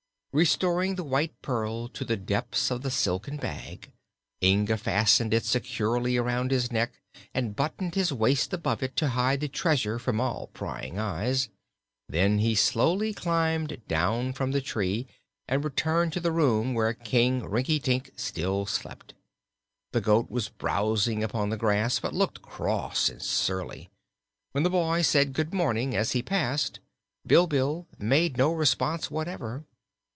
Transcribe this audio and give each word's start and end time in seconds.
Restoring 0.33 0.95
the 0.95 1.03
White 1.03 1.33
Pearl 1.41 1.89
to 1.89 2.05
the 2.05 2.15
depths 2.15 2.71
of 2.71 2.83
the 2.83 2.89
silken 2.89 3.35
bag, 3.35 3.91
Inga 4.41 4.77
fastened 4.77 5.33
it 5.33 5.43
securely 5.43 6.15
around 6.15 6.51
his 6.51 6.71
neck 6.71 7.01
and 7.33 7.53
buttoned 7.53 7.95
his 7.95 8.13
waist 8.13 8.53
above 8.53 8.81
it 8.81 8.95
to 8.95 9.09
hide 9.09 9.41
the 9.41 9.49
treasure 9.49 9.99
from 9.99 10.21
all 10.21 10.47
prying 10.53 10.97
eyes. 10.97 11.49
Then 12.07 12.39
he 12.39 12.55
slowly 12.55 13.13
climbed 13.13 13.81
down 13.89 14.31
from 14.31 14.51
the 14.53 14.61
tree 14.61 15.05
and 15.49 15.65
returned 15.65 16.13
to 16.13 16.21
the 16.21 16.31
room 16.31 16.73
where 16.73 16.93
King 16.93 17.41
Rinkitink 17.43 18.11
still 18.15 18.65
slept. 18.65 19.13
The 19.91 19.99
goat 19.99 20.31
was 20.31 20.47
browsing 20.47 21.25
upon 21.25 21.49
the 21.49 21.57
grass 21.57 21.99
but 21.99 22.13
looked 22.13 22.41
cross 22.41 23.09
and 23.09 23.21
surly. 23.21 23.89
When 24.53 24.63
the 24.63 24.69
boy 24.69 25.01
said 25.01 25.33
good 25.33 25.53
morning 25.53 25.93
as 25.93 26.13
he 26.13 26.23
passed, 26.23 26.79
Bilbil 27.27 27.87
made 27.99 28.37
no 28.37 28.53
response 28.53 29.11
whatever. 29.11 29.65